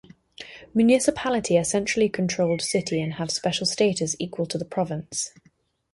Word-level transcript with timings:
Municipality 0.73 1.59
are 1.59 1.63
centrally-controlled 1.63 2.63
city 2.63 2.99
and 3.03 3.13
have 3.13 3.29
special 3.29 3.67
status 3.67 4.15
equal 4.17 4.47
to 4.47 4.57
the 4.57 4.65
Province. 4.65 5.31